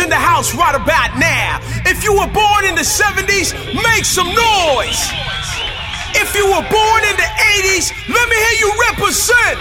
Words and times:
in 0.00 0.08
the 0.10 0.16
house 0.16 0.54
right 0.54 0.74
about 0.74 1.18
now. 1.18 1.58
If 1.86 2.04
you 2.04 2.12
were 2.12 2.30
born 2.30 2.64
in 2.64 2.74
the 2.74 2.86
70s, 2.86 3.54
make 3.82 4.04
some 4.04 4.28
noise. 4.28 5.00
If 6.14 6.34
you 6.34 6.46
were 6.46 6.66
born 6.70 7.00
in 7.04 7.16
the 7.18 7.30
80s, 7.62 7.90
let 8.06 8.26
me 8.28 8.36
hear 8.36 8.56
you 8.62 8.70
represent. 8.90 9.58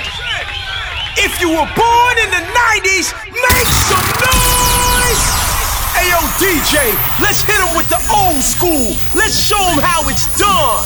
If 1.17 1.41
you 1.41 1.49
were 1.49 1.69
born 1.73 2.15
in 2.21 2.29
the 2.29 2.43
90s, 2.43 3.13
make 3.33 3.69
some 3.87 4.07
noise. 4.21 5.23
Hey 5.97 6.09
yo, 6.13 6.19
DJ, 6.37 6.93
let's 7.21 7.41
hit 7.41 7.57
him 7.57 7.75
with 7.75 7.89
the 7.89 8.01
old 8.13 8.41
school. 8.43 8.93
Let's 9.17 9.37
show 9.37 9.61
him 9.73 9.79
how 9.81 10.07
it's 10.09 10.27
done. 10.37 10.85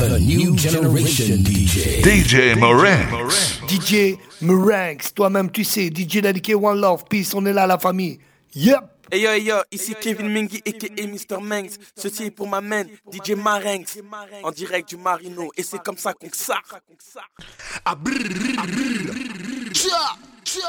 The 0.00 0.18
new 0.20 0.56
generation 0.56 1.38
DJ. 1.44 2.02
DJ 2.02 2.54
Moranx. 2.56 3.60
DJ 3.68 4.18
Meringues, 4.40 5.12
toi-même 5.14 5.50
tu 5.50 5.62
sais, 5.62 5.88
DJ 5.88 6.20
Dediqué 6.20 6.54
One 6.54 6.80
Love, 6.80 7.04
Peace, 7.08 7.32
on 7.34 7.46
est 7.46 7.52
là 7.52 7.66
la 7.66 7.78
famille. 7.78 8.18
Yep. 8.56 8.93
Hey 9.10 9.20
yo, 9.20 9.30
hey 9.30 9.44
yo, 9.44 9.62
ici 9.70 9.94
Kevin 10.00 10.28
Mingy 10.32 10.62
aka 10.66 10.88
Mr. 11.06 11.40
Manx. 11.40 11.78
Ceci 11.96 12.24
est 12.24 12.30
pour 12.30 12.48
ma 12.48 12.60
main, 12.60 12.84
DJ 13.12 13.32
Marinx, 13.32 13.98
en 14.42 14.50
direct 14.50 14.88
du 14.88 14.96
Marino. 14.96 15.50
Et 15.56 15.62
c'est 15.62 15.82
comme 15.82 15.98
ça 15.98 16.14
qu'on 16.14 16.28
ça. 16.32 16.60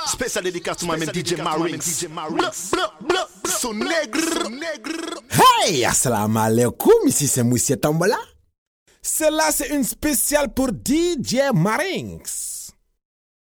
Spécial 0.08 0.44
dédicace 0.44 0.78
to 0.78 0.86
my 0.86 0.98
man 0.98 1.10
DJ 1.14 1.38
Marinx. 1.38 2.06
Blah, 2.08 2.52
blah, 2.72 2.94
blah. 3.02 3.28
So 3.48 3.74
nègre. 3.74 4.20
Hey, 5.30 5.86
assalamu 5.86 6.40
alaikum, 6.40 7.08
ici 7.08 7.28
c'est 7.28 7.44
Moussia 7.44 7.78
Tambola. 7.78 8.20
Celle-là, 9.02 9.52
c'est 9.52 9.70
une 9.70 9.84
spéciale 9.84 10.54
pour 10.54 10.70
DJ 10.70 11.38
Marinx. 11.54 12.72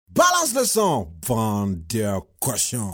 Balance 0.09 0.53
le 0.55 0.65
son, 0.65 1.13
vendeur 1.25 2.25
cochon. 2.41 2.91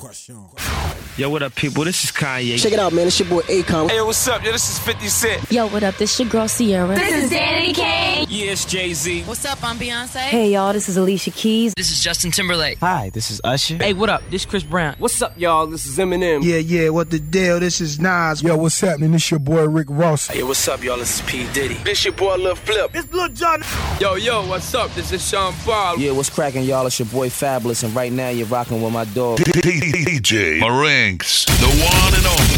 Yo, 1.16 1.30
what 1.30 1.42
up, 1.42 1.56
people? 1.56 1.86
This 1.86 2.04
is 2.04 2.12
Kanye. 2.12 2.62
Check 2.62 2.74
it 2.74 2.80
out, 2.80 2.92
man. 2.92 3.08
It's 3.08 3.18
your 3.18 3.30
boy 3.30 3.42
Akon. 3.44 3.90
Hey, 3.90 4.02
what's 4.02 4.28
up? 4.28 4.44
Yo, 4.44 4.52
this 4.52 4.70
is 4.70 4.78
50 4.80 5.08
Cent. 5.08 5.52
Yo, 5.52 5.68
what 5.68 5.84
up? 5.84 5.96
This 5.96 6.20
your 6.20 6.28
girl 6.28 6.48
Ciara. 6.48 6.94
This 6.96 7.24
is 7.24 7.30
Danny 7.30 7.74
Kane. 7.74 8.28
Yeah, 8.30 8.52
it's 8.52 8.66
Jay 8.66 8.94
Z. 8.94 9.24
What's 9.24 9.46
up? 9.46 9.64
I'm 9.64 9.78
Beyonce. 9.78 10.18
Hey 10.18 10.52
y'all, 10.52 10.74
this 10.74 10.90
is 10.90 10.98
Alicia 10.98 11.32
Keys. 11.32 11.74
This 11.76 11.90
is 11.90 12.04
Justin 12.04 12.32
Timberlake. 12.32 12.78
Hi, 12.80 13.10
this 13.14 13.32
is 13.32 13.40
Usher. 13.44 13.78
Hey, 13.78 13.94
what 13.94 14.10
up? 14.10 14.22
This 14.30 14.46
Chris 14.46 14.64
Brown. 14.64 14.96
What's 15.00 15.22
up, 15.22 15.40
y'all? 15.40 15.66
This 15.66 15.86
is 15.86 15.98
Eminem. 15.98 16.44
Yeah, 16.44 16.58
yeah, 16.58 16.90
what 16.90 17.10
the 17.10 17.20
deal? 17.20 17.62
This 17.62 17.80
is 17.80 18.00
Nas. 18.00 18.44
Yo, 18.44 18.58
what's 18.58 18.80
happening? 18.82 19.14
This 19.14 19.32
your 19.32 19.40
boy 19.40 19.66
Rick 19.66 19.88
Ross. 19.90 20.28
Hey, 20.28 20.44
what's 20.44 20.68
up, 20.68 20.84
y'all? 20.84 20.98
This 20.98 21.20
is 21.20 21.26
P. 21.26 21.48
Diddy. 21.54 21.76
This 21.86 22.04
your 22.04 22.14
boy 22.14 22.36
Lil 22.36 22.56
Flip. 22.56 22.92
It's 22.94 23.12
Lil 23.14 23.30
Jon. 23.30 23.64
Yo, 24.02 24.16
yo, 24.16 24.46
what's 24.48 24.76
up? 24.76 24.94
This 24.94 25.12
is 25.14 25.28
Sean 25.28 25.54
Paul. 25.64 25.98
Yeah, 25.98 26.12
what's 26.12 26.30
cracking, 26.30 26.64
y'all? 26.64 26.86
It's 26.86 27.00
your 27.00 27.08
boy 27.08 27.30
Fabolous, 27.30 27.84
and 27.84 27.96
right 27.96 28.12
now 28.12 28.30
you're 28.30 28.48
rocking 28.48 28.82
with 28.82 28.92
my 28.92 29.06
dog. 29.06 29.37
DJ 29.38 30.60
Marinx, 30.60 31.46
the 31.46 31.68
one 31.68 32.14
and 32.16 32.26
only. 32.26 32.58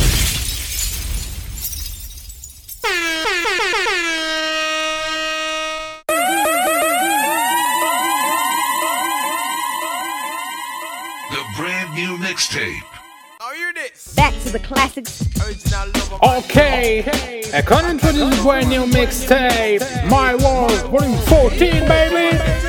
The 11.31 11.43
brand 11.57 11.93
new 11.95 12.17
mixtape. 12.25 12.83
Back 14.15 14.33
to 14.43 14.49
the 14.49 14.59
classics. 14.59 15.21
Okay, 16.23 17.03
I 17.53 17.61
can 17.61 17.89
introduce 17.91 18.39
a 18.39 18.43
brand 18.43 18.69
new 18.69 18.85
mixtape. 18.85 20.09
My 20.09 20.33
World 20.35 20.71
Volume 20.89 21.17
14, 21.27 21.87
baby. 21.89 22.68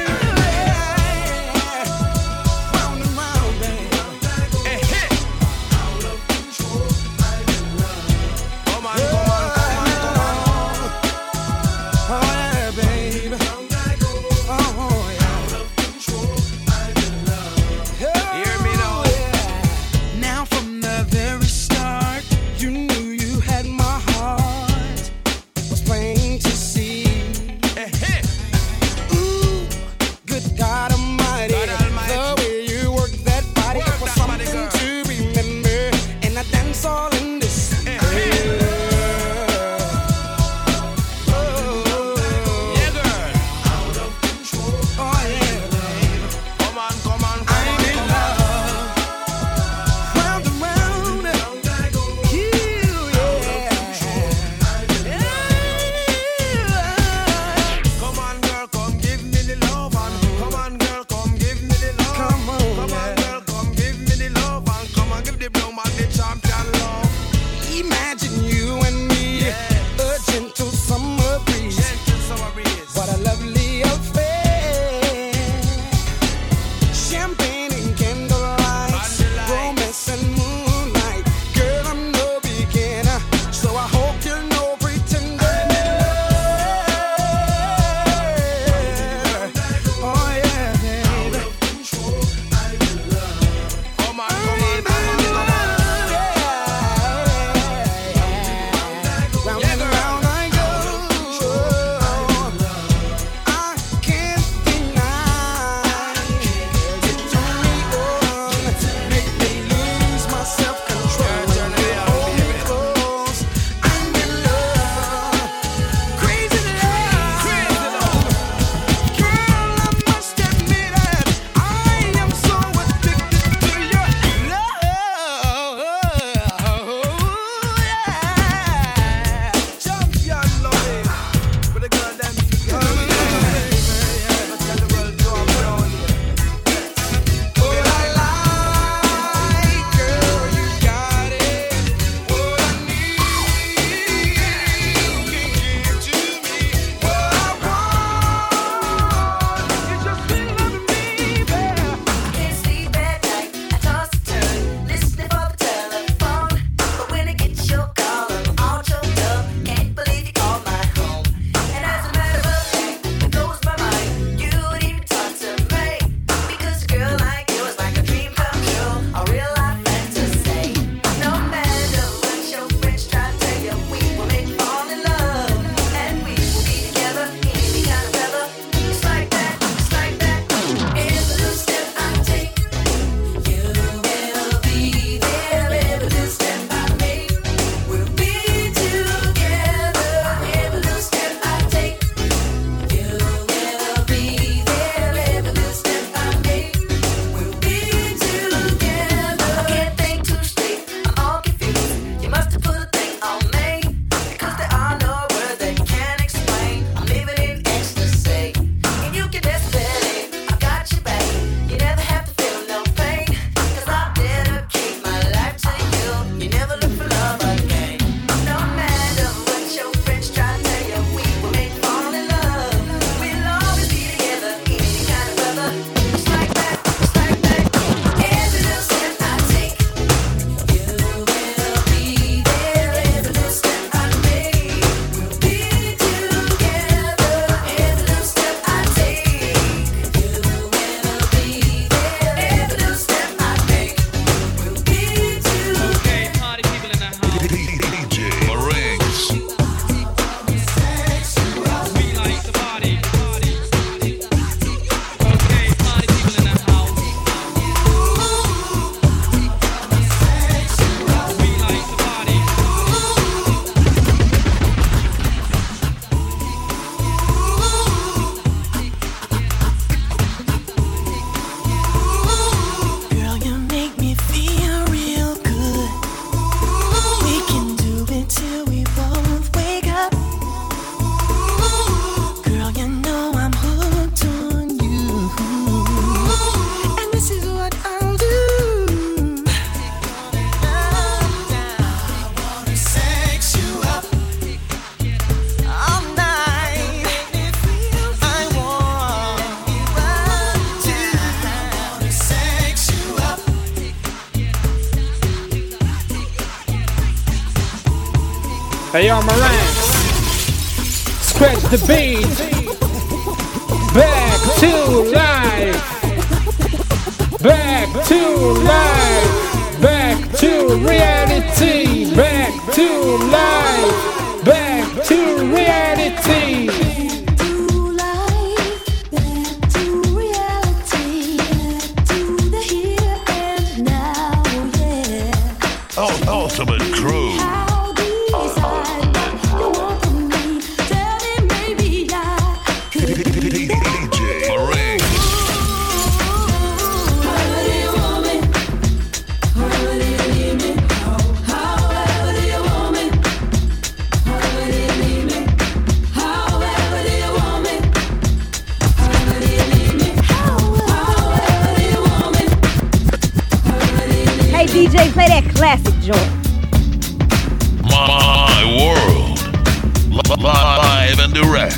Live 370.91 371.21
and 371.21 371.33
direct. 371.33 371.77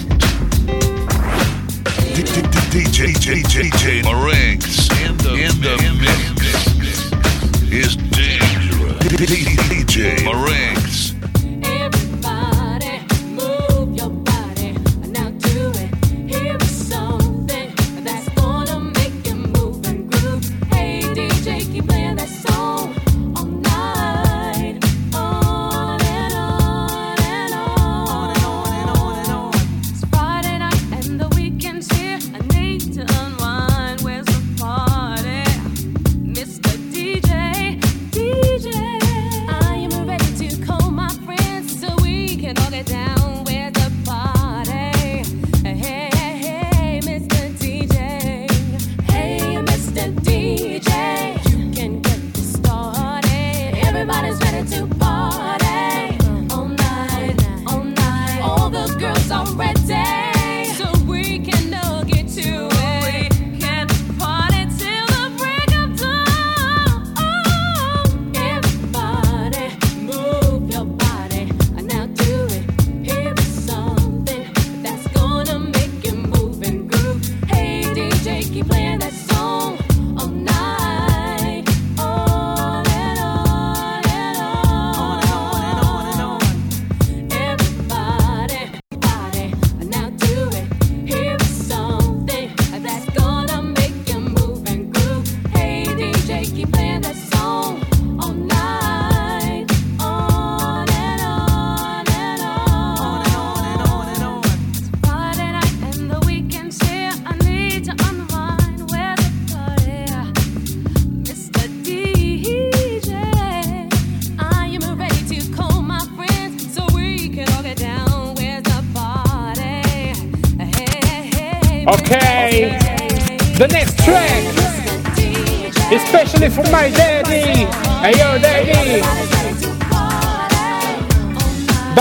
DJ 2.73 3.13
DJ 3.13 4.03
Marings 4.03 4.89
in 5.03 5.15
the, 5.19 5.35
in 5.35 5.55
the 5.61 5.77
mix 6.01 6.41
is 7.71 7.97
dangerous. 7.97 8.99
DJ 9.69 10.25
Marings. 10.25 10.92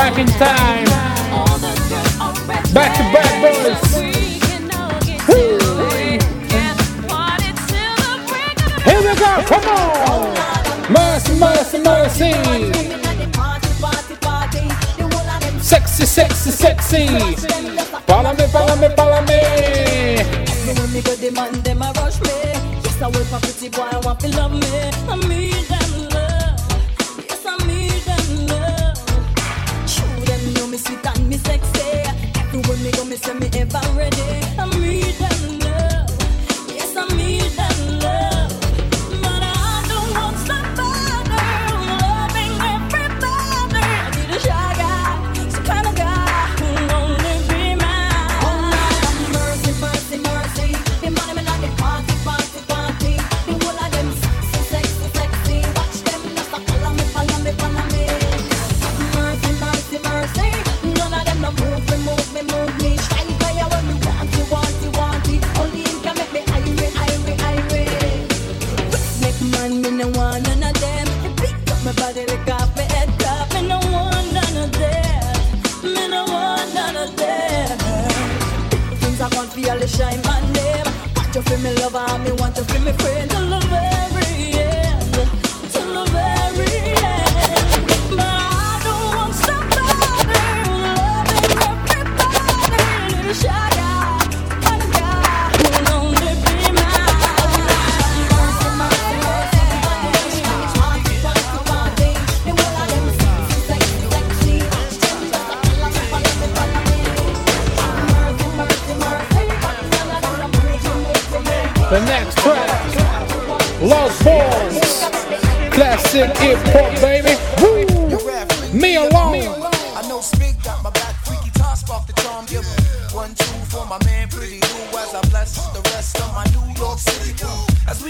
back 0.01 0.17
in 0.17 0.27
time. 0.41 0.85
Back 2.73 2.91
to 2.97 3.03
back, 3.13 3.31
boys. 3.41 3.93
Here 8.87 9.01
we 9.05 9.13
go, 9.21 9.31
come 9.51 9.67
on. 9.77 10.33
Mercy, 10.91 11.33
mercy, 11.39 11.77
mercy. 11.89 12.31
Sexy, 15.61 16.05
sexy, 16.05 16.51
sexy. 16.51 17.07
Follow 18.07 18.33
me, 18.33 18.47
follow 18.47 18.75
me, 18.77 18.89
follow 18.95 19.21
me. 19.29 19.41
Me 20.93 21.01
go, 21.01 21.13
them 21.15 21.79
rush 21.97 22.19
me. 22.21 22.37
For 22.99 23.39
pretty 23.39 23.69
boy, 23.69 23.83
I 23.83 23.99
want 24.03 24.19
to 24.21 24.27
love 24.29 24.51
me. 24.51 24.61
I 25.09 25.27
mean. 25.27 25.80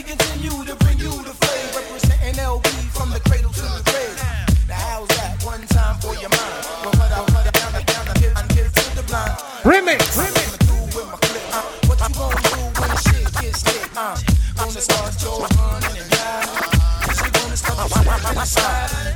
we 0.01 0.09
continue 0.09 0.65
to 0.65 0.75
bring 0.77 0.97
you 0.97 1.11
the 1.21 1.33
flame. 1.41 1.69
Representing 1.75 2.33
LB 2.33 2.65
from 2.95 3.09
the 3.11 3.19
cradle 3.19 3.51
to 3.51 3.61
the 3.61 3.81
grave. 3.85 4.17
Now 4.67 4.75
how's 4.75 5.07
that? 5.09 5.43
One 5.43 5.61
time 5.67 5.99
for 5.99 6.13
your 6.15 6.29
mind. 6.29 6.65
Well, 6.81 6.93
it 6.93 7.53
down, 7.53 7.73
down, 7.73 7.85
down, 7.85 8.05
the 8.97 9.03
blind. 9.07 9.31
Remix. 9.61 10.17
Uh. 10.17 10.31
Uh? 11.53 11.67
Remix. 14.57 14.87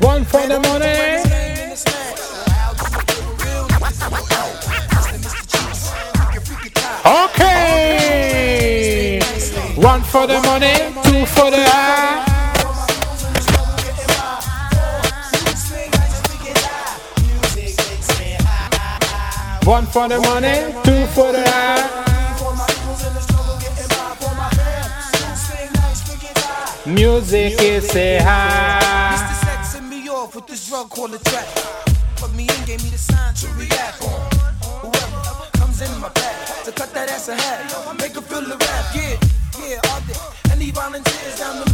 One 0.02 0.24
for 0.26 0.48
the 0.48 0.60
money. 0.60 0.95
for 11.36 11.52
the 11.52 11.58
high. 11.58 12.24
One 19.66 19.86
for 19.88 20.08
the 20.08 20.20
money, 20.20 20.58
two 20.84 21.06
for 21.08 21.32
the 21.32 21.44
high. 21.44 22.06
Music 26.86 27.54
is 27.62 27.96
a 27.96 28.20
high. 28.20 29.82
Me 29.90 30.10
with 30.36 30.48
this 30.48 30.70
drug 30.70 30.90
called 30.90 31.16
a 31.16 31.20
track. 31.20 31.48
Put 32.18 32.34
me 32.36 32.44
in, 32.44 32.66
gave 32.66 32.84
me 32.84 32.90
the 32.90 32.98
sign 32.98 33.34
to 33.34 33.48
react. 33.58 34.04
Whoever 34.84 35.50
comes 35.58 35.82
in 35.82 36.00
my 36.00 36.10
path 36.10 36.64
to 36.66 36.72
cut 36.72 36.94
that 36.94 37.10
ass 37.10 37.28
make 38.00 38.14
feel 38.14 38.42
the 38.42 38.58
rap, 38.58 38.96
yeah 38.96 39.25
volunteers 40.96 41.38
down 41.38 41.60
the 41.60 41.65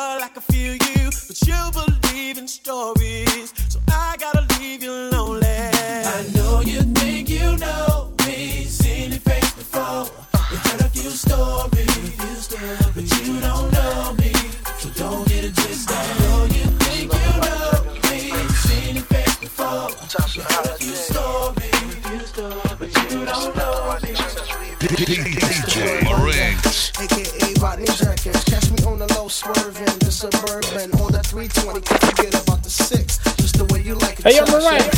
I 0.00 0.28
can 0.32 0.42
feel 0.42 0.74
you, 0.74 1.10
but 1.26 1.42
you 1.46 1.70
believe 1.72 2.38
in 2.38 2.46
stories. 2.46 3.52
I'm 34.36 34.62
right. 34.62 34.97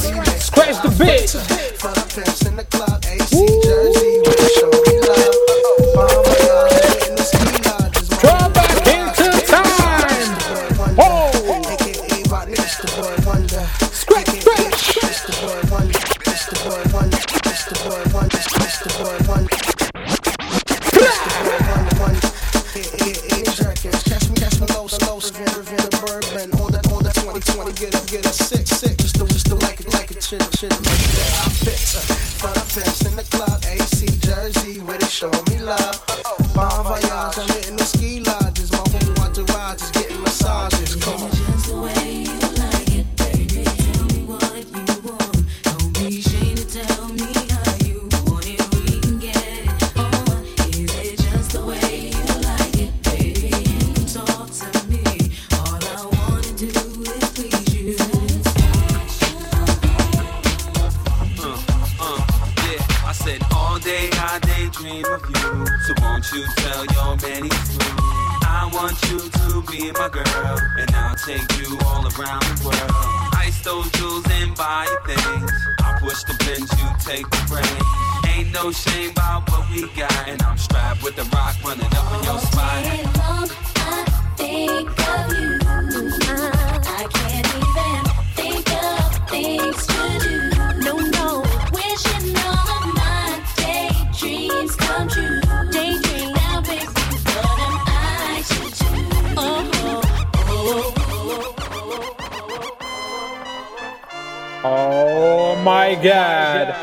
my 105.96 106.02
God. 106.04 106.74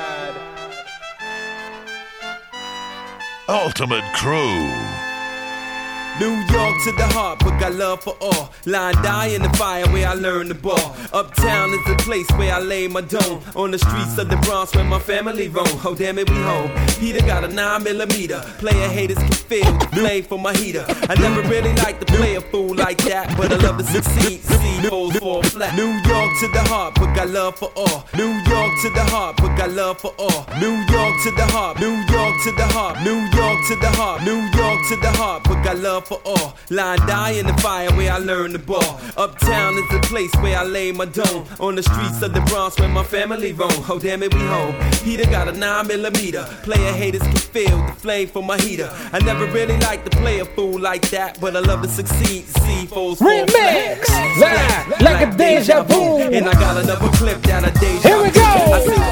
Ultimate 3.48 4.04
Crew. 4.14 5.07
New 6.20 6.34
York 6.52 6.76
to 6.84 6.92
the 6.94 7.08
heart, 7.14 7.40
but 7.40 7.60
got 7.60 7.74
love 7.76 8.02
for 8.02 8.16
all. 8.22 8.52
Line 8.66 8.96
die 9.04 9.28
in 9.28 9.42
the 9.44 9.50
fire 9.50 9.86
where 9.88 10.08
I 10.08 10.14
learned 10.14 10.50
the 10.50 10.56
ball. 10.56 10.96
Uptown 11.14 11.70
is 11.72 11.86
the 11.86 11.96
place 12.00 12.30
where 12.32 12.54
I 12.54 12.60
lay 12.60 12.88
my 12.88 13.02
dome. 13.02 13.42
On 13.56 13.72
the 13.72 13.78
streets 13.78 14.18
of 14.18 14.30
the 14.30 14.38
Bronx 14.38 14.76
where 14.76 14.84
my 14.84 15.00
family 15.00 15.48
roam. 15.48 15.68
Oh 15.86 15.96
damn 15.96 16.18
it, 16.18 16.30
we 16.30 16.36
home. 16.38 16.72
Peter 17.00 17.22
got 17.26 17.44
a 17.44 17.48
9 17.48 17.84
millimeter. 17.84 18.42
Player 18.58 18.90
haters 18.90 19.18
can 19.18 19.32
feel 19.32 19.72
the 19.78 19.88
flame 19.94 20.24
for 20.24 20.40
my 20.40 20.54
heater. 20.54 20.86
I 21.10 21.16
never 21.16 21.42
really 21.48 21.74
liked 21.76 22.06
to 22.06 22.14
play 22.14 22.36
a 22.36 22.42
fool 22.42 22.76
like 22.76 22.98
that, 23.06 23.38
but 23.38 23.52
I 23.52 23.58
love 23.58 23.78
to 23.78 23.84
succeed. 23.84 24.42
See, 24.42 24.82
foes 24.90 25.16
fall 25.18 25.44
flat. 25.44 25.76
New 25.76 25.92
York 26.10 26.32
to 26.42 26.48
the 26.48 26.64
heart, 26.68 26.96
but 26.96 27.14
got 27.14 27.30
love 27.30 27.58
for 27.58 27.72
all. 27.76 28.08
New 28.16 28.34
York 28.50 28.72
to 28.82 28.90
the 28.90 29.06
heart, 29.12 29.38
but 29.38 29.56
got 29.56 29.72
love 29.72 30.00
for 30.00 30.14
all. 30.18 30.46
New 30.60 30.76
York 30.90 31.14
to 31.24 31.32
the 31.32 31.46
heart, 31.54 31.80
New 31.80 31.96
York 32.10 32.36
to 32.44 32.52
the 32.54 32.68
heart, 32.74 32.98
New 33.04 33.20
York 33.38 33.60
to 33.68 33.76
the 33.76 33.92
heart, 34.00 34.24
New 34.24 34.42
York 34.58 34.80
to 34.90 34.96
the 34.98 35.12
heart, 35.12 35.44
but 35.44 35.64
got 35.64 35.78
love 35.78 36.07
for 36.08 36.22
all. 36.26 36.56
Line 36.70 37.00
die 37.00 37.32
in 37.32 37.46
the 37.46 37.54
fire 37.62 37.92
where 37.92 38.12
I 38.12 38.18
learned 38.18 38.56
the 38.56 38.60
ball. 38.60 39.00
Uptown 39.18 39.76
is 39.76 39.90
the 39.90 40.00
place 40.08 40.34
where 40.42 40.58
I 40.58 40.64
lay 40.64 40.92
my 40.92 41.06
dome. 41.06 41.46
On 41.60 41.76
the 41.76 41.84
streets 41.84 42.22
of 42.22 42.34
the 42.34 42.42
Bronx 42.42 42.80
where 42.80 42.90
my 42.90 43.04
family 43.04 43.52
roam. 43.52 43.72
Oh 43.90 44.00
damn 44.00 44.24
it, 44.24 44.34
we 44.34 44.40
home. 44.42 44.76
Peter 45.04 45.26
got 45.26 45.48
a 45.48 45.52
9 45.52 45.88
millimeter. 45.88 46.44
Player 46.64 46.94
haters 46.94 47.22
can 47.22 47.36
feel 47.36 47.78
the 47.86 47.94
flame 47.94 48.28
for 48.28 48.42
my 48.42 48.58
heater. 48.58 48.90
I 49.12 49.20
never 49.20 49.46
really 49.48 49.78
liked 49.80 50.10
to 50.10 50.18
play 50.18 50.40
a 50.40 50.46
fool 50.46 50.80
like 50.80 51.10
that, 51.10 51.40
but 51.42 51.56
I 51.56 51.60
love 51.60 51.82
to 51.82 51.90
succeed. 51.90 52.46
See 52.46 52.86
foes 52.88 53.20
Remix! 53.20 54.06
flat. 54.38 54.88
Live 54.90 55.02
like 55.02 55.28
a 55.28 55.38
deja 55.38 55.84
vu. 55.84 56.20
And 56.20 56.48
I 56.48 56.54
got 56.54 56.84
another 56.84 57.10
clip 57.18 57.42
that 57.44 57.68
a 57.68 57.80
deja 57.80 58.08
Here 58.08 58.24
we 58.24 58.32
go. 58.32 58.42
I 58.42 59.08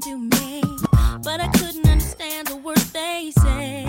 talking 0.00 0.30
to 0.30 0.36
me, 0.36 0.62
but 1.22 1.40
I 1.40 1.48
couldn't 1.48 1.86
understand 1.88 2.48
the 2.48 2.56
words 2.56 2.92
they 2.92 3.32
said. 3.38 3.86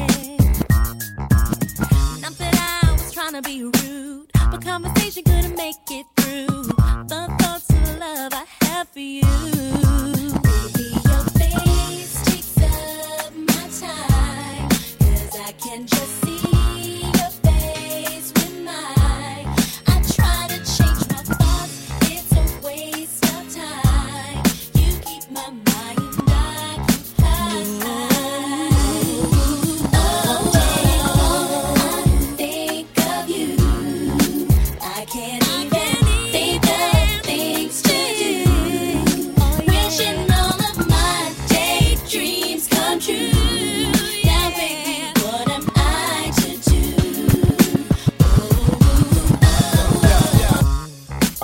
Not 2.22 2.38
that 2.38 2.82
I 2.84 2.92
was 2.92 3.12
trying 3.14 3.34
to 3.34 3.42
be 3.42 3.64
rude, 3.64 4.30
but 4.52 4.64
conversation 4.64 5.24
couldn't 5.24 5.56
make 5.56 5.76
it 5.92 6.06
through. 6.18 6.64
The 7.08 7.36
thoughts 7.40 7.70
of 7.70 8.00
love 8.00 8.34
I 8.34 8.46
have 8.66 8.88
for 8.90 9.00
you. 9.00 10.17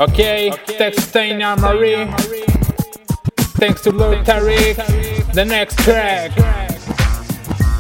Okay, 0.04 0.52
thanks 0.78 1.10
Tanya 1.14 1.56
Marie. 1.56 2.06
Thanks 3.56 3.80
to 3.84 3.92
Lord 3.94 4.26
Tariq. 4.26 4.76
The 5.32 5.46
next 5.46 5.80
track. 5.80 6.32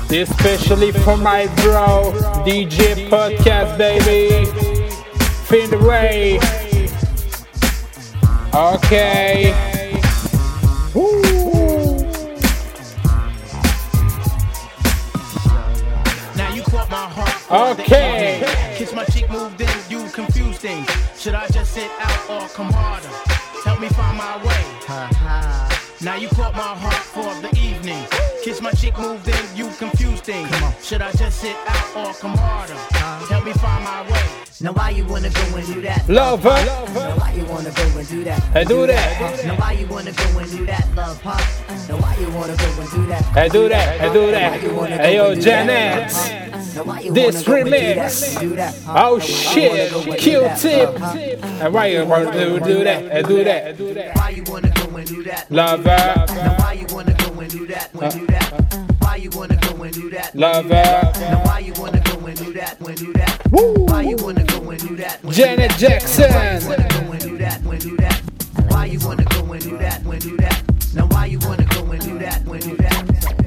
Especially 0.09 0.93
for 0.93 1.17
my 1.17 1.47
bro, 1.57 2.13
DJ 2.47 3.09
Podcast, 3.09 3.77
baby. 3.77 4.45
Feel 5.49 5.67
the 5.67 5.85
way. 5.85 6.39
Okay. 8.55 9.51
Now 16.37 16.55
you 16.55 16.63
caught 16.63 16.89
my 16.89 17.09
heart. 17.09 17.79
Okay. 17.79 18.75
Kiss 18.77 18.93
my 18.93 19.03
cheek, 19.05 19.29
moved 19.29 19.59
in, 19.59 19.67
you 19.89 20.09
confused 20.11 20.61
things. 20.61 21.02
Should 21.23 21.35
I 21.35 21.47
just 21.47 21.71
sit 21.71 21.89
out 22.01 22.29
or 22.29 22.49
come 22.49 22.69
harder? 22.69 23.07
Help 23.63 23.79
me 23.79 23.87
find 23.87 24.17
my 24.17 24.35
way. 24.43 24.61
Now 26.01 26.17
you 26.17 26.27
caught 26.27 26.51
my 26.51 26.75
heart 26.75 26.95
for 26.95 27.31
the 27.39 27.47
evening. 27.57 28.03
Kiss 28.43 28.59
my 28.61 28.71
cheek, 28.71 28.99
moved 28.99 29.25
in, 29.29 29.55
you 29.55 29.69
confused 29.77 30.25
things. 30.25 30.51
Should 30.83 31.01
I 31.01 31.13
just 31.13 31.39
sit 31.39 31.55
out 31.65 31.95
or 31.95 32.13
come 32.15 32.35
harder? 32.35 32.75
Help 33.31 33.45
me 33.45 33.53
find 33.53 33.85
my 33.85 34.01
way. 34.11 34.25
Now 34.59 34.73
why 34.73 34.89
you 34.89 35.05
wanna 35.05 35.29
go 35.29 35.55
and 35.55 35.65
do 35.65 35.79
that? 35.83 36.09
Love 36.09 36.43
her. 36.43 36.65
Now 36.93 37.15
why 37.15 37.31
you 37.31 37.45
wanna 37.45 37.71
go 37.71 37.83
and 37.97 38.07
do 38.09 38.23
that? 38.25 38.43
I 38.53 38.65
do 38.65 38.85
that. 38.85 39.45
Now 39.45 39.55
why 39.55 39.71
you 39.71 39.87
wanna 39.87 40.11
go 40.11 40.39
and 40.39 40.51
do 40.51 40.65
that? 40.65 40.93
Love, 40.93 41.21
huh? 41.23 41.39
Now 41.87 42.01
why 42.01 42.17
you 42.19 42.29
wanna 42.31 42.57
go 42.57 42.81
and 42.81 42.91
do 42.91 43.05
that? 43.05 43.37
I 43.37 43.47
do 43.47 43.69
that, 43.69 44.01
I 44.01 44.11
do 44.11 44.29
that. 44.29 44.59
Hey 44.99 45.15
yo, 45.15 45.35
Janet. 45.35 46.11
This 46.73 47.43
remix. 47.43 48.83
Oh 48.87 49.19
shit, 49.19 49.91
Q-tip. 50.19 50.99
And 50.99 51.71
why 51.71 51.85
you 51.87 52.03
wanna 52.03 52.31
do, 52.31 52.59
do 52.59 52.83
that? 52.83 53.15
I 53.15 53.21
do 53.21 53.43
that. 53.43 53.77
Do 53.77 53.93
that. 53.93 54.15
Why 54.15 54.29
you 54.29 54.43
wanna 54.47 54.71
go 54.71 54.97
and 54.97 55.07
do 55.07 55.23
that? 55.23 55.51
Love 55.51 55.85
Now 55.85 56.55
why 56.57 56.73
you 56.73 56.87
wanna 56.89 57.13
go 57.13 57.39
and 57.39 57.51
do 57.51 57.67
that? 57.67 57.93
When 57.93 58.09
do 58.09 58.25
that? 58.25 58.95
Why 58.97 59.15
you 59.17 59.29
wanna 59.35 59.55
go 59.57 59.83
and 59.83 59.93
do 59.93 60.09
that? 60.09 60.35
Love 60.35 60.65
Now 60.65 61.43
why 61.45 61.59
you 61.59 61.73
wanna 61.77 61.99
go 61.99 62.25
and 62.25 62.37
do 62.39 62.53
that? 62.53 62.81
When 62.81 62.95
do 62.95 63.13
that? 63.13 63.39
Why 63.51 64.01
you 64.01 64.17
wanna 64.17 64.43
go 64.43 64.69
and 64.71 64.79
do 64.79 64.95
that? 64.95 65.19
Janet? 65.29 65.71
Jackson. 65.77 66.31
Why 66.31 66.57
you 66.57 66.67
wanna 66.67 66.87
go 66.89 67.11
and 67.11 67.21
do 67.21 67.37
that? 67.37 67.61
When 67.61 67.77
do 67.77 67.97
that? 67.97 68.21
Why 68.69 68.85
you 68.85 68.99
wanna 69.05 69.25
go 69.25 69.53
and 69.53 69.61
do 69.61 69.77
that? 69.77 70.03
When 70.03 70.19
do 70.19 70.37
that? 70.37 70.63
Now 70.95 71.05
why 71.05 71.25
you 71.27 71.37
wanna 71.39 71.65
go 71.65 71.85
and 71.91 72.01
do 72.01 72.17
that? 72.17 72.43
When 72.45 72.61
do 72.61 72.75
that? 72.77 73.42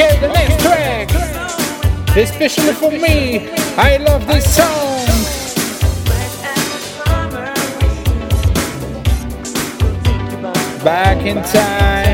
Okay, 0.00 0.20
the 0.20 0.28
next 0.28 0.62
track, 0.62 1.10
especially 2.16 2.72
for 2.72 2.92
me. 2.92 3.50
I 3.76 3.96
love 3.96 4.28
this 4.28 4.44
song. 4.54 5.04
Back 10.84 11.26
in 11.26 11.42
time. 11.42 12.07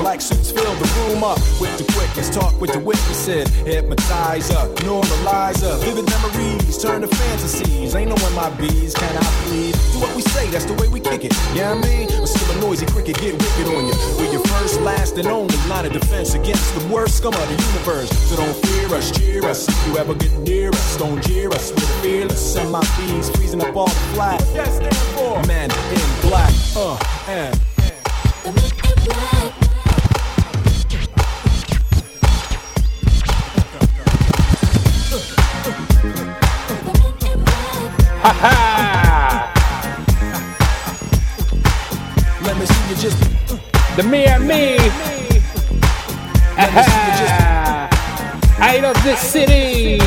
Black 0.00 0.20
suits 0.20 0.50
fill 0.50 0.74
the 0.74 0.88
room 0.98 1.24
up 1.24 1.38
with 1.60 1.76
the 1.78 1.84
quickest 1.92 2.32
Talk 2.32 2.60
with 2.60 2.72
the 2.72 2.78
witnesses. 2.78 3.48
Hypnotize 3.64 4.50
up, 4.50 4.68
normalize 4.84 5.62
up. 5.64 5.80
Vivid 5.80 6.08
memories 6.10 6.76
turn 6.76 7.00
to 7.00 7.08
fantasies. 7.08 7.94
Ain't 7.94 8.10
no 8.10 8.16
one 8.22 8.34
my 8.34 8.50
bees, 8.60 8.94
can 8.94 9.16
I 9.16 9.24
please? 9.44 9.74
Do 9.92 10.00
what 10.00 10.14
we 10.14 10.22
say, 10.22 10.50
that's 10.50 10.66
the 10.66 10.74
way 10.74 10.88
we 10.88 11.00
kick 11.00 11.24
it. 11.24 11.32
Yeah, 11.54 11.72
you 11.74 11.80
know 11.80 11.86
I 11.86 11.96
mean, 11.96 12.08
but 12.08 12.26
still 12.26 12.56
a 12.56 12.60
noisy 12.60 12.86
cricket 12.86 13.16
get 13.18 13.32
wicked 13.32 13.68
on 13.72 13.86
you. 13.86 13.94
We're 14.18 14.32
your 14.32 14.44
first, 14.46 14.80
last, 14.82 15.16
and 15.16 15.28
only 15.28 15.56
line 15.68 15.86
of 15.86 15.92
defense 15.92 16.34
against 16.34 16.74
the 16.74 16.86
worst 16.92 17.16
scum 17.18 17.32
of 17.32 17.48
the 17.48 17.62
universe. 17.72 18.10
So 18.28 18.36
don't 18.36 18.56
fear 18.66 18.94
us, 18.94 19.10
cheer 19.16 19.44
us. 19.44 19.68
If 19.68 19.86
you 19.86 19.98
ever 19.98 20.14
get 20.14 20.32
near 20.40 20.70
us, 20.70 20.96
don't 20.96 21.22
jeer 21.24 21.50
us. 21.50 21.70
We're 21.70 22.02
fearless. 22.02 22.54
Send 22.54 22.70
my 22.70 22.84
bees, 22.98 23.30
freezing 23.30 23.62
up 23.62 23.74
all 23.74 23.86
the 23.88 24.00
flat. 24.14 24.42
What 24.42 24.54
that 24.54 24.72
stand? 24.72 25.46
Men 25.46 25.70
in 25.70 26.28
black. 26.28 26.52
Uh, 26.76 26.98
and. 27.28 27.75
The 43.96 44.02
Miami, 44.02 44.46
me. 44.46 44.76
Out 48.58 48.84
of 48.84 49.02
this 49.02 49.18
city. 49.18 49.98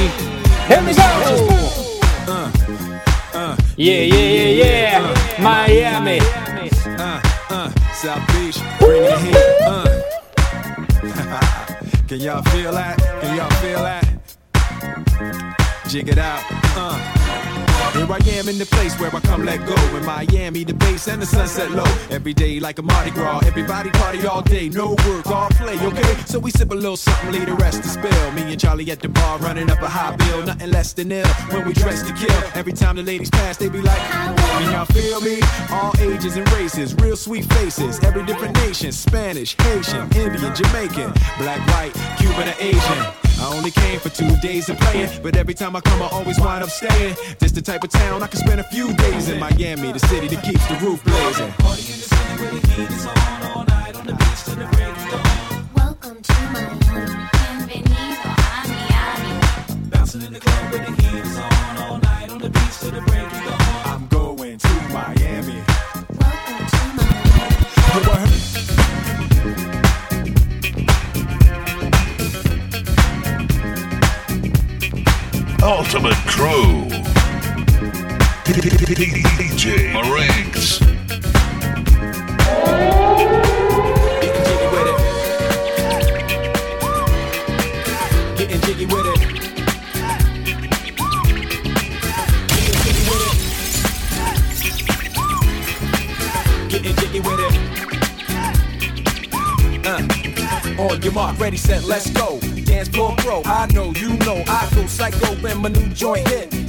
Here 0.68 0.84
we 0.86 0.94
go. 0.94 1.02
Uh, 2.28 2.52
uh, 3.34 3.58
yeah, 3.78 4.02
yeah, 4.02 4.16
yeah, 4.16 4.64
yeah. 4.64 5.02
Uh, 5.02 5.42
Miami. 5.42 6.20
Uh, 6.22 7.20
uh, 7.50 7.72
South 7.96 8.28
Beach. 8.28 8.60
Bring 8.78 9.06
it 9.06 9.18
here. 9.22 9.58
Uh. 9.66 9.88
Can 12.08 12.20
y'all 12.20 12.44
feel 12.44 12.72
that? 12.74 13.00
Can 13.22 13.36
y'all 13.36 13.50
feel 13.60 13.82
that? 13.82 14.06
Jig 15.88 16.10
it 16.10 16.20
out. 16.20 16.44
Uh. 16.78 17.69
Here 17.94 18.12
I 18.12 18.20
am 18.38 18.48
in 18.48 18.58
the 18.58 18.66
place 18.66 18.98
where 19.00 19.14
I 19.14 19.20
come 19.20 19.46
let 19.46 19.66
go. 19.66 19.76
In 19.98 20.06
Miami, 20.06 20.64
the 20.64 20.74
bass 20.74 21.08
and 21.08 21.22
the 21.22 21.26
sunset 21.26 21.72
low. 21.72 21.90
Every 22.10 22.34
day 22.34 22.60
like 22.60 22.78
a 22.80 22.82
Mardi 22.84 23.12
Gras. 23.12 23.40
Everybody 23.46 23.90
party 23.92 24.26
all 24.28 24.42
day, 24.42 24.70
no 24.70 24.96
work, 25.08 25.28
all 25.28 25.50
play, 25.50 25.78
okay? 25.80 26.16
So 26.26 26.40
we 26.40 26.52
sip 26.52 26.72
a 26.72 26.76
little 26.76 26.98
something, 26.98 27.32
leave 27.32 27.48
the 27.48 27.56
rest 27.56 27.84
to 27.84 27.90
spill. 27.90 28.32
Me 28.32 28.44
and 28.44 28.60
Charlie 28.60 28.90
at 28.92 29.00
the 29.00 29.10
bar 29.10 29.40
running 29.40 29.70
up 29.72 29.82
a 29.82 29.90
high 29.90 30.16
bill. 30.16 30.44
Nothing 30.46 30.72
less 30.72 30.94
than 30.94 31.12
ill 31.12 31.28
when 31.52 31.66
we 31.66 31.74
dress 31.74 32.04
to 32.04 32.14
kill. 32.14 32.44
Every 32.54 32.74
time 32.74 32.96
the 32.96 33.04
ladies 33.04 33.30
pass, 33.30 33.58
they 33.58 33.70
be 33.70 33.82
like, 33.82 34.02
Can 34.02 34.72
y'all 34.72 34.86
feel 34.86 35.22
me? 35.22 35.40
All 35.72 35.94
ages 36.00 36.36
and 36.36 36.50
races, 36.54 36.94
real 36.96 37.18
sweet 37.18 37.46
faces. 37.54 38.00
Every 38.04 38.24
different 38.24 38.56
nation 38.58 38.92
Spanish, 38.92 39.56
Haitian, 39.58 40.04
Indian, 40.16 40.54
Jamaican, 40.56 41.12
black, 41.40 41.60
white, 41.70 41.94
Cuban, 42.18 42.50
or 42.50 42.56
Asian. 42.60 43.30
I 43.42 43.56
only 43.56 43.72
came 43.72 44.00
for 44.00 44.10
two 44.10 44.36
days 44.42 44.68
of 44.68 44.78
playing, 44.80 45.24
but 45.24 45.38
every 45.38 45.54
time 45.54 45.74
I 45.76 45.80
come, 45.80 46.02
I 46.02 46.08
always 46.08 46.38
wind 46.40 46.62
up 46.62 46.70
staying. 46.70 47.16
This 47.40 47.54
the 47.54 47.62
type 47.62 47.79
of 47.84 47.90
town 47.92 48.24
I 48.24 48.28
can 48.28 48.40
spend 48.40 48.60
a 48.60 48.64
few 48.64 48.94
days 48.94 49.30
in 49.30 49.40
Miami, 49.40 49.92
the 49.92 50.00
city 50.00 50.28
that 50.28 50.44
keeps 50.44 50.66
the 50.68 50.76
roof 50.86 51.04
blazing. 51.04 51.52
Party 51.54 51.82
in 51.94 52.00
the 52.00 52.08
city 52.10 52.42
where 52.42 52.52
the 52.52 52.68
heat 52.68 52.90
is 52.90 53.06
on 53.06 53.18
all 53.44 53.64
night 53.66 53.96
on 53.96 54.06
the 54.06 54.16
Welcome 55.76 56.22
to 56.22 56.34
Miami. 56.52 56.80
Bienvenido 57.38 58.26
a 58.26 58.68
Miami. 58.68 59.34
Bouncing 59.90 60.24
in 60.24 60.34
the 60.34 60.40
club 60.40 60.72
with 60.72 60.86
the 60.86 60.92
heat 61.02 61.22
is 61.24 61.38
on 61.38 61.78
all 61.78 62.00
night 62.00 62.30
on 62.32 62.40
the 62.40 62.50
beach 62.50 62.80
to 62.80 62.92
the 62.92 63.02
break 63.02 63.24
of 63.24 63.44
dawn. 63.44 63.62
I'm 63.86 64.08
going 64.08 64.58
to 64.58 64.74
Miami. 64.92 65.62
Welcome 66.20 66.66
to 66.74 66.84
Miami. 66.98 68.40
Ultimate 75.62 76.18
Crew. 76.26 77.09
DJ 78.50 79.94
Marinks. 79.94 80.80
Getting 88.36 88.62
jiggy 88.62 88.86
with 88.88 89.06
it. 89.06 89.20
Getting 96.70 96.96
jiggy 96.96 97.20
with 97.20 97.40
it. 97.40 97.54
Uh, 99.86 100.82
on 100.82 101.02
your 101.04 101.14
mark, 101.14 101.38
ready, 101.40 101.58
set, 101.58 101.84
let's 101.84 102.10
go. 102.10 102.40
Dance 102.66 102.88
floor 102.88 103.14
pro, 103.20 103.44
I 103.46 103.68
know, 103.74 103.92
you 103.94 104.18
know, 104.18 104.44
I 104.48 104.68
go 104.74 104.88
psycho 104.88 105.36
when 105.36 105.60
my 105.60 105.70
new 105.70 105.88
joint 105.90 106.28
hit. 106.28 106.69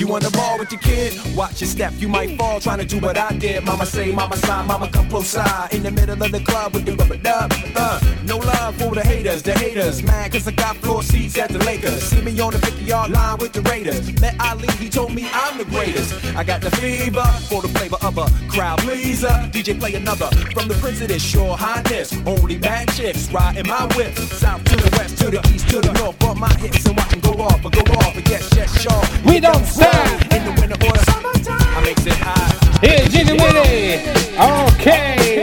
You 0.00 0.10
on 0.14 0.22
the 0.22 0.30
ball 0.30 0.58
with 0.58 0.72
your 0.72 0.80
kid? 0.80 1.12
Watch 1.36 1.60
your 1.60 1.68
step, 1.68 1.92
you 1.98 2.08
might 2.08 2.38
fall 2.38 2.58
trying 2.58 2.78
to 2.78 2.86
do 2.86 2.98
what 3.00 3.18
I 3.18 3.36
did. 3.36 3.62
Mama 3.66 3.84
say, 3.84 4.10
mama 4.12 4.34
sign, 4.38 4.66
mama 4.66 4.88
come 4.90 5.10
close 5.10 5.26
side. 5.26 5.74
In 5.74 5.82
the 5.82 5.90
middle 5.90 6.22
of 6.22 6.32
the 6.32 6.40
club 6.40 6.72
with 6.72 6.86
the 6.86 6.96
rubber 6.96 7.18
dub. 7.18 7.52
Uh, 7.76 8.00
no 8.24 8.38
love 8.38 8.76
for 8.76 8.94
the 8.94 9.02
haters, 9.02 9.42
the 9.42 9.52
haters. 9.52 10.02
Mad 10.02 10.32
cause 10.32 10.48
I 10.48 10.52
got 10.52 10.78
floor 10.78 11.02
seats 11.02 11.36
at 11.36 11.50
the 11.50 11.58
Lakers. 11.58 12.02
See 12.02 12.22
me 12.22 12.40
on 12.40 12.54
the 12.54 12.58
50 12.60 12.82
yard 12.82 13.10
line 13.10 13.36
with 13.36 13.52
the 13.52 13.60
Raiders. 13.60 14.18
Met 14.22 14.40
Ali, 14.40 14.68
he 14.78 14.88
told 14.88 15.12
me 15.12 15.28
I'm 15.34 15.58
the 15.58 15.66
greatest. 15.66 16.14
I 16.34 16.44
got 16.44 16.62
the 16.62 16.70
fever 16.70 17.26
for 17.50 17.60
the 17.60 17.68
flavor 17.68 17.98
of 18.00 18.16
a 18.16 18.26
crowd 18.48 18.78
pleaser. 18.78 19.36
DJ 19.52 19.78
play 19.78 19.92
another 19.96 20.30
from 20.54 20.66
the 20.66 20.76
prince 20.76 21.02
of 21.02 21.08
this 21.08 21.22
shore 21.22 21.58
highness. 21.58 22.16
Only 22.24 22.56
bad 22.56 22.88
chicks 22.94 23.30
riding 23.30 23.66
my 23.66 23.84
whip. 23.94 24.16
South 24.16 24.64
to 24.64 24.76
the 24.76 24.96
west, 24.96 25.18
to 25.18 25.30
the 25.30 25.46
east, 25.52 25.68
to 25.68 25.82
the 25.82 25.92
north. 25.92 26.18
Bump 26.20 26.40
my 26.40 26.54
hips 26.54 26.86
and 26.86 26.96
watch 26.96 27.10
them 27.10 27.20
go 27.20 27.32
off, 27.42 27.62
but 27.62 27.72
go 27.72 27.92
off. 27.96 28.16
And 28.16 28.26
yes, 28.26 28.48
yes, 28.56 28.80
sure. 28.80 29.30
We 29.30 29.40
don't 29.40 29.62
stop. 29.66 29.89
In 30.34 30.44
the 30.44 30.52
winter 30.60 30.76
or. 30.86 30.92
I 30.96 31.82
makes 31.84 32.06
it 32.06 32.12
hot. 32.14 32.52
Here, 32.82 33.04
Jiggy 33.08 33.32
Willy. 33.32 34.00
Okay. 34.40 35.42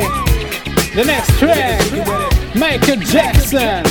The 0.97 1.05
next 1.05 1.37
track, 1.37 1.79
Michael 2.55 2.95
Jackson, 2.95 3.83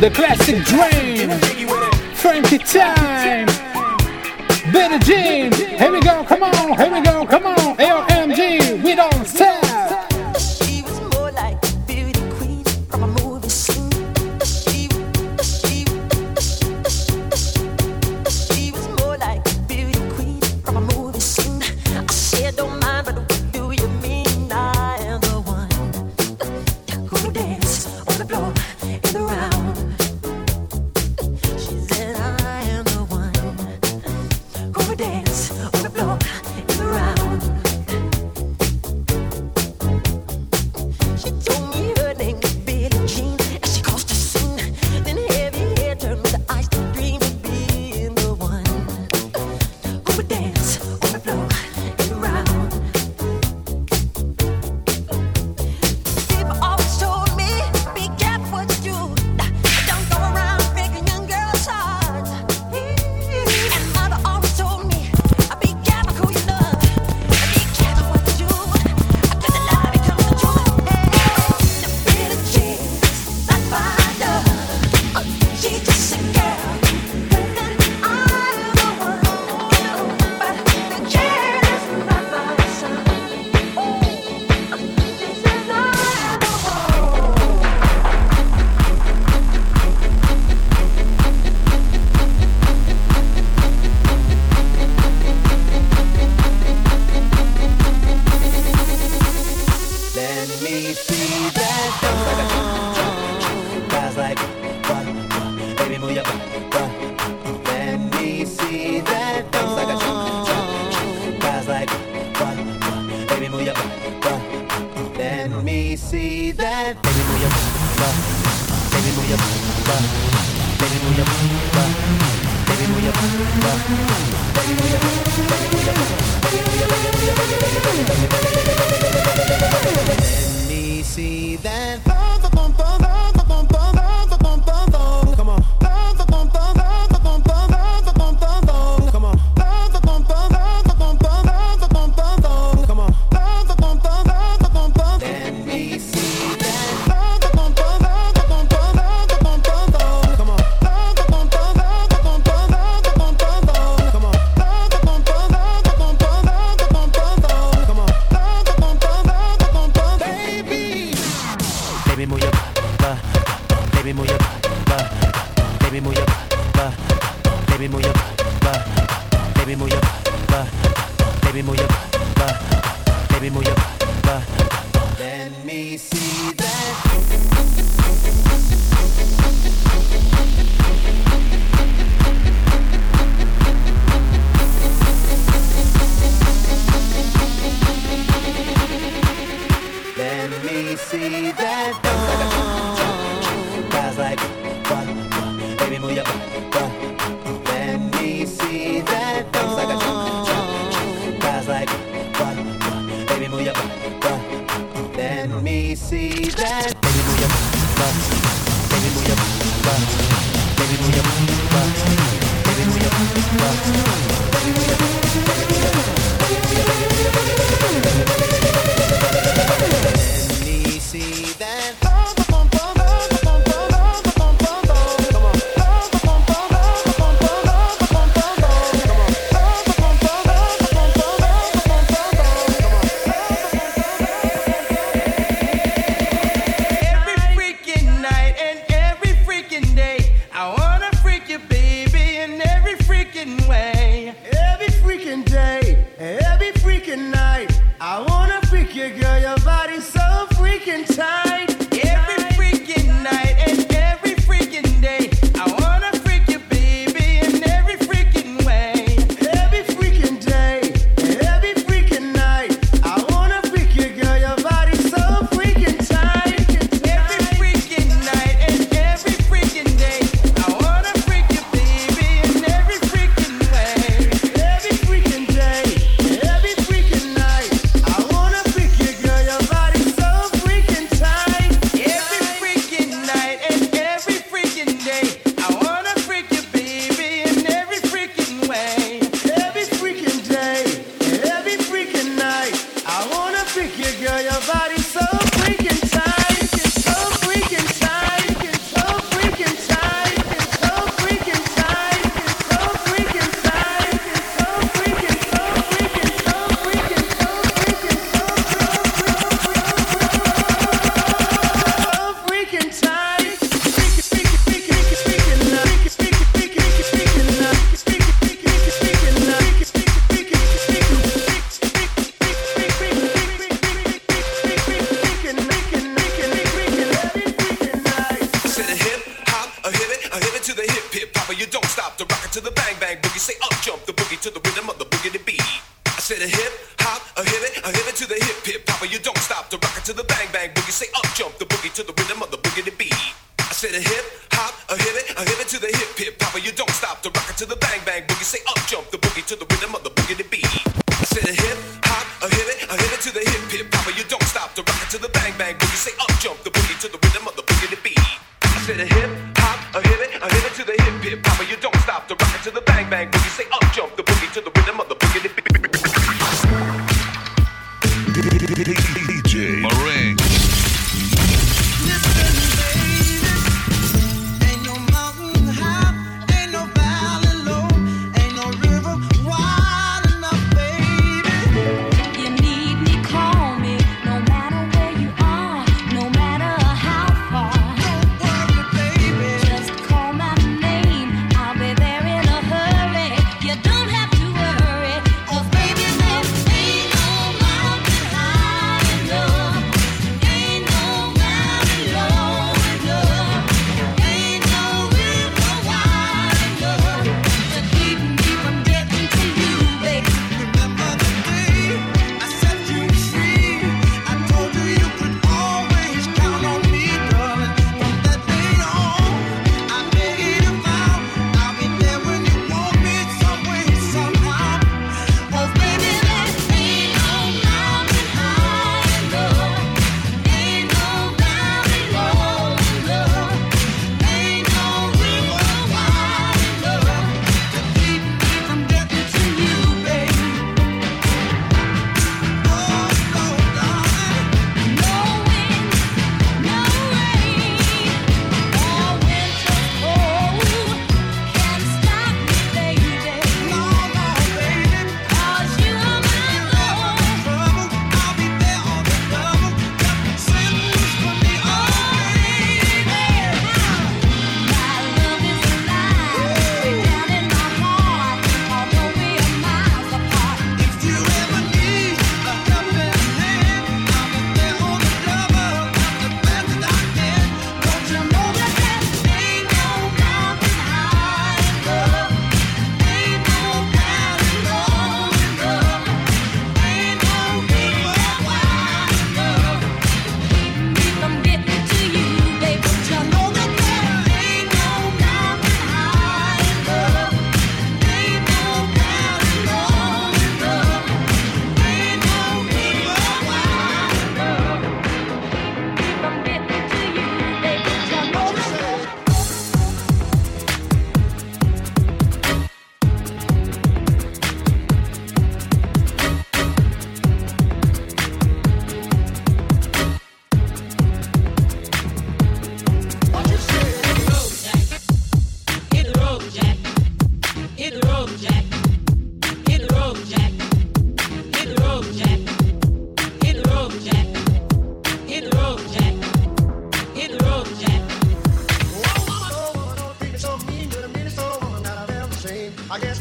the 0.00 0.10
classic 0.12 0.64
Dream, 0.64 1.30
Frankie 2.14 2.58
Time, 2.58 3.46
Billie 4.72 4.98
Jean. 4.98 5.52
Here 5.52 5.92
we 5.92 6.00
go, 6.00 6.24
come 6.24 6.42
on, 6.42 6.76
here 6.76 6.90
we 6.92 7.00
go, 7.02 7.24
come 7.24 7.46
on. 7.46 7.76
AOMG, 7.76 8.09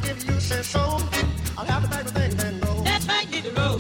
give 0.02 0.24
you 0.26 0.40
say 0.40 0.62
so. 0.62 0.80
I'll 1.58 1.66
have 1.66 1.84
to 1.84 1.90
pack 1.90 2.06
the 2.06 2.12
things 2.12 2.36
then 2.36 2.60
go. 2.60 2.82
That's 2.84 3.08
right, 3.08 3.30
make 3.30 3.46
it 3.46 3.54
the 3.54 3.62
road. 3.62 3.79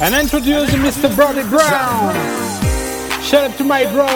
and 0.00 0.14
introducing 0.14 0.80
Mr. 0.80 1.14
Brody 1.14 1.42
Brown. 1.48 2.14
Shout 3.22 3.50
out 3.50 3.56
to 3.58 3.64
my 3.64 3.84
bro, 3.92 4.06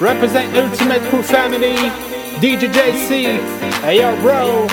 represent 0.00 0.54
Ultimate 0.54 1.00
Crew 1.08 1.22
Family, 1.22 1.76
DJ 2.40 2.70
JC. 2.70 3.40
Hey 3.80 4.00
yo, 4.00 4.14
bro. 4.20 4.66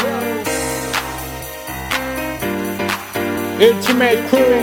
Ultimate 3.62 4.28
Crew, 4.28 4.60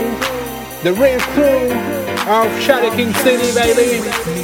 the 0.83 0.93
real 0.93 1.19
crew 1.33 1.71
of 2.31 2.61
Shadow 2.61 2.95
King 2.95 3.11
City, 3.15 3.51
baby. 3.55 4.40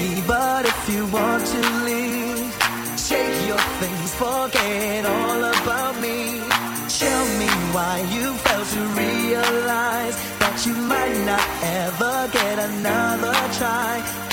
not 11.28 11.41
ever 11.61 12.30
get 12.32 12.57
another 12.57 13.34
try. 13.57 14.26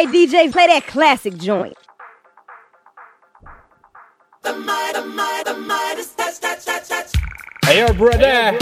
Hey 0.00 0.06
DJ, 0.06 0.50
play 0.50 0.66
that 0.66 0.86
classic 0.86 1.36
joint. 1.36 1.76
Hey 7.66 7.80
yo, 7.80 7.92
brother. 7.92 8.56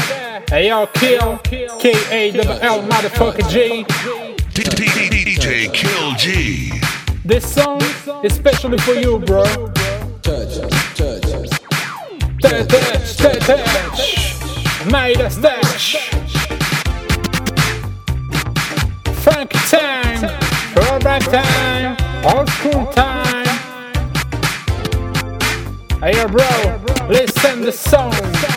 Hey 0.50 0.66
yo, 0.66 0.88
Kill. 0.94 1.38
K 1.78 1.94
A 2.10 2.32
double 2.32 2.58
L 2.60 2.82
motherfucker 2.82 3.48
G. 3.50 3.84
DJ 4.52 5.72
Kill 5.72 6.14
G. 6.16 6.72
This 7.24 7.54
song 7.54 7.80
is 8.24 8.32
especially 8.32 8.78
for 8.78 8.94
you, 8.94 9.20
bro. 9.20 9.44
Touch, 10.22 10.58
touch, 10.58 10.96
touch, 10.96 11.22
touch, 13.16 13.46
touch. 13.46 14.86
Made 14.90 15.20
a 15.20 15.30
stash. 15.30 16.10
Funky 19.22 19.58
time, 19.58 19.58
throwback 19.58 19.67
time, 21.30 21.96
old 22.24 22.48
school 22.48 22.86
time. 22.92 23.46
Hey 26.00 26.24
bro, 26.26 27.08
listen 27.08 27.60
the 27.60 27.72
song. 27.72 28.47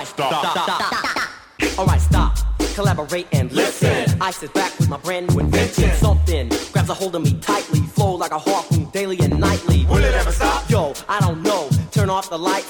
Alright, 0.00 0.08
stop. 0.08 0.32
Stop. 0.32 0.52
Stop. 0.64 0.94
Stop. 0.94 1.78
Alright, 1.78 2.00
stop. 2.00 2.38
Collaborate 2.74 3.26
and 3.32 3.52
listen. 3.52 4.16
I 4.18 4.30
sit 4.30 4.54
back 4.54 4.78
with 4.78 4.88
my 4.88 4.96
brand 4.96 5.28
new 5.28 5.40
invention. 5.40 5.90
Something 5.96 6.48
grabs 6.72 6.88
a 6.88 6.94
hold 6.94 7.16
of 7.16 7.22
me 7.22 7.38
tightly. 7.40 7.80
Flow 7.80 8.14
like 8.14 8.30
a 8.30 8.38
harpoon 8.38 8.88
daily 8.92 9.18
and 9.20 9.38
nightly. 9.38 9.84
Will 9.90 9.98
it 9.98 10.14
ever 10.14 10.32
stop? 10.32 10.70
Yo, 10.70 10.94
I 11.06 11.20
don't 11.20 11.42
know. 11.42 11.68
Turn 11.90 12.08
off 12.08 12.30
the 12.30 12.38
lights 12.38 12.48
and 12.48 12.48
I'll 12.48 12.68
glow. 12.68 12.69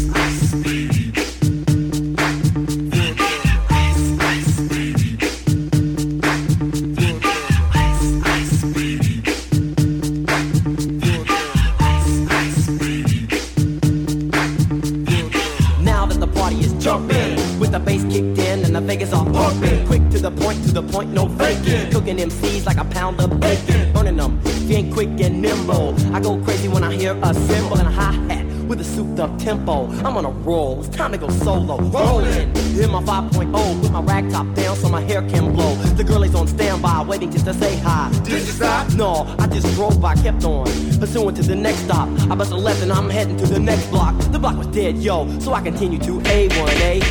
Tempo. 29.41 29.87
I'm 30.05 30.15
on 30.17 30.25
a 30.25 30.29
roll, 30.29 30.79
it's 30.79 30.89
time 30.89 31.11
to 31.11 31.17
go 31.17 31.29
solo. 31.29 31.77
Rolling, 31.77 32.55
in 32.77 32.91
my 32.91 33.01
5.0, 33.01 33.81
put 33.81 33.91
my 33.91 34.01
rag 34.01 34.29
top 34.29 34.53
down 34.53 34.75
so 34.75 34.87
my 34.89 35.01
hair 35.01 35.21
can 35.27 35.51
blow. 35.53 35.75
The 35.95 36.03
girl 36.03 36.23
is 36.23 36.35
on 36.35 36.47
standby, 36.47 37.03
waiting 37.03 37.31
just 37.31 37.45
to 37.45 37.53
say 37.53 37.77
hi. 37.77 38.11
Did 38.23 38.33
you 38.33 38.39
stop? 38.39 38.93
No, 38.93 39.25
I 39.39 39.47
just 39.47 39.73
drove 39.75 39.99
by, 39.99 40.15
kept 40.15 40.45
on. 40.45 40.65
Pursuing 40.99 41.35
to 41.35 41.41
the 41.41 41.55
next 41.55 41.79
stop. 41.79 42.07
I 42.29 42.35
bust 42.35 42.51
a 42.51 42.55
left 42.55 42.81
and 42.83 42.91
I'm 42.91 43.09
heading 43.09 43.37
to 43.37 43.47
the 43.47 43.59
next 43.59 43.87
block. 43.87 44.15
The 44.31 44.39
block 44.39 44.57
was 44.57 44.67
dead, 44.67 44.97
yo, 44.97 45.27
so 45.39 45.53
I 45.53 45.61
continue 45.61 45.99
to 45.99 46.19
A1A. 46.19 47.01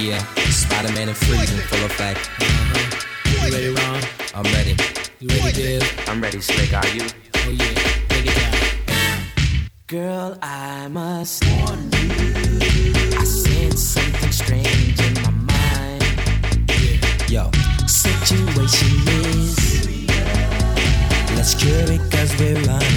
Yeah, 0.00 0.18
Spider-Man 0.50 1.08
and 1.08 1.16
freezing, 1.16 1.58
full 1.58 1.84
effect. 1.84 2.30
Uh-huh. 2.40 3.46
You 3.46 3.52
ready, 3.52 3.68
Ron? 3.68 4.02
I'm 4.34 4.44
ready. 4.54 4.76
You 5.20 5.28
ready, 5.28 5.52
Dave? 5.52 6.08
I'm 6.08 6.20
ready, 6.20 6.40
Slick. 6.40 6.72
Are 6.72 6.88
you? 6.88 7.31
Girl, 9.92 10.38
I 10.40 10.88
must 10.88 11.44
warn 11.44 11.90
you. 11.92 12.94
I 13.18 13.24
sense 13.24 13.82
something 13.82 14.32
strange 14.32 14.98
in 14.98 15.12
my 15.20 15.30
mind. 15.52 16.72
Yo, 17.28 17.50
situation 17.86 18.88
is. 19.36 19.86
Let's 21.36 21.52
cure 21.52 21.92
it 21.92 22.10
cause 22.10 22.34
we're 22.40 22.54
running 22.62 22.91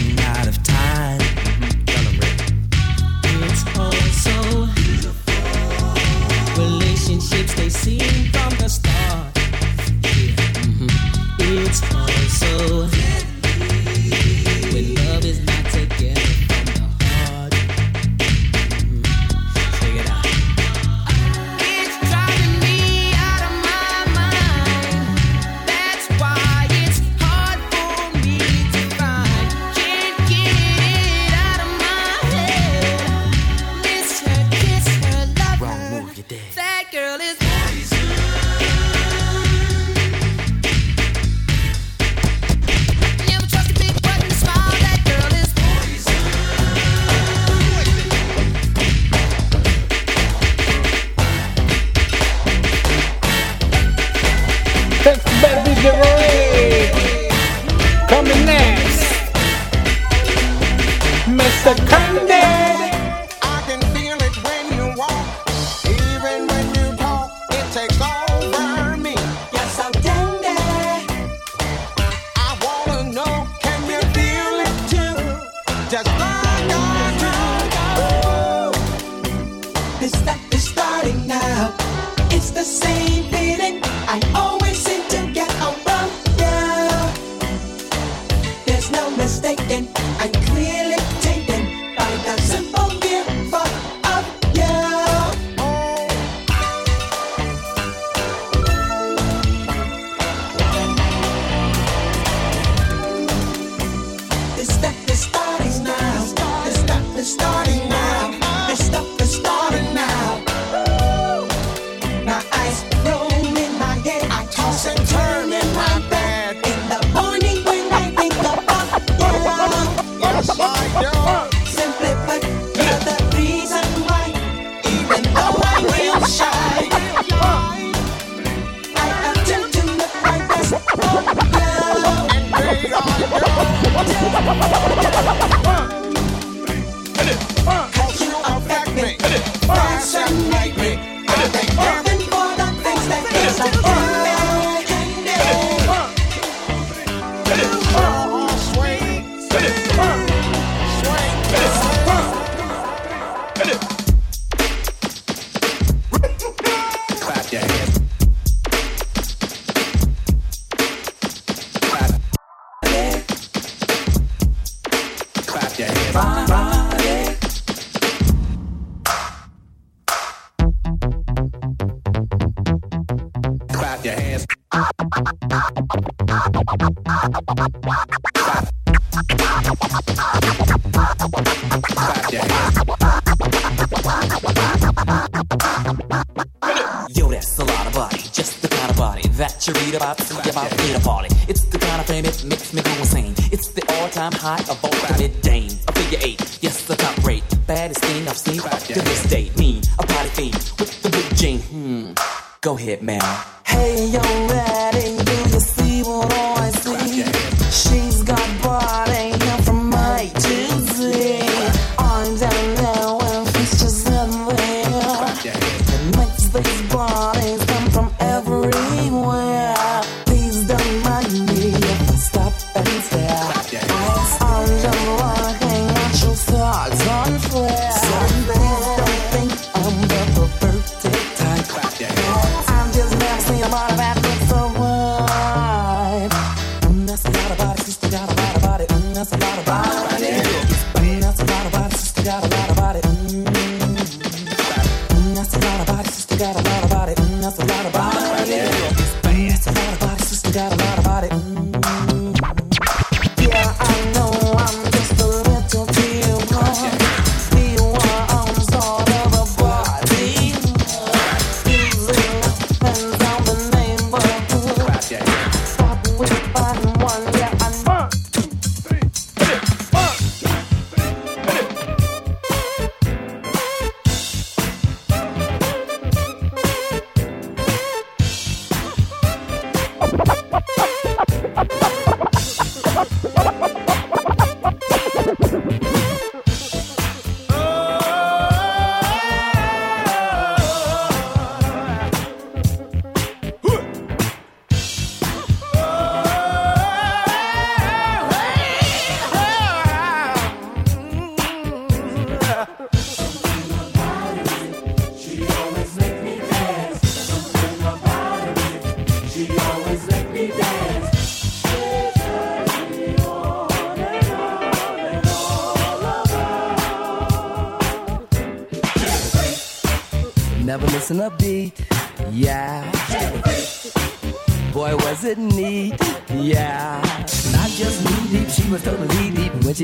Gracias. 256.75 257.04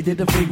did 0.02 0.18
the 0.18 0.26
free 0.26 0.46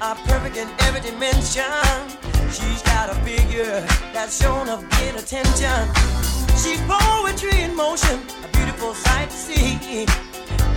are 0.00 0.14
perfect 0.26 0.56
in 0.56 0.68
every 0.80 1.00
dimension. 1.00 1.62
She's 2.50 2.82
got 2.82 3.10
a 3.10 3.14
figure 3.22 3.80
that's 4.12 4.40
shown 4.40 4.68
of 4.68 4.88
good 4.90 5.16
attention. 5.16 5.88
She's 6.56 6.80
poetry 6.86 7.62
in 7.62 7.74
motion, 7.74 8.20
a 8.44 8.48
beautiful 8.52 8.94
sight 8.94 9.30
to 9.30 9.36
see. 9.36 10.06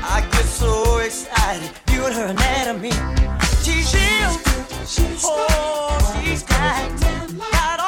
I 0.02 0.22
get 0.32 0.46
so 0.46 0.98
excited 1.00 1.70
viewing 1.88 2.14
her 2.14 2.28
anatomy. 2.28 2.92
She's, 3.64 3.90
she's 3.90 4.34
she's 4.88 5.22
oh, 5.26 6.22
she's 6.24 6.44
got, 6.44 7.02
got 7.52 7.79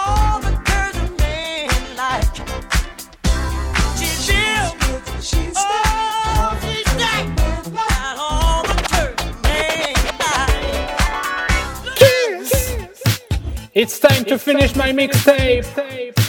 It's 13.73 13.99
time 13.99 14.25
to 14.25 14.37
finish 14.37 14.75
my 14.75 14.91
mixtape 14.91 15.63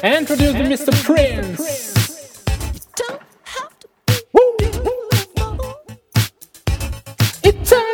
and 0.05 0.31
introduce 0.31 0.55
Mr. 0.55 0.93
Prince. 1.03 1.59
It's 7.43 7.71
time. 7.71 7.92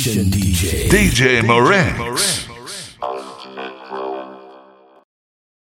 DJ. 0.00 0.88
DJ 0.88 1.44
Marinx. 1.46 2.48